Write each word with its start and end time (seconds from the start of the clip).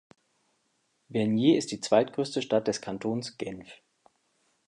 Vernier 1.11 1.59
ist 1.59 1.71
die 1.71 1.79
zweitgrösste 1.79 2.41
Stadt 2.41 2.67
des 2.67 2.81
Kantons 2.81 3.37
Genf. 3.37 3.71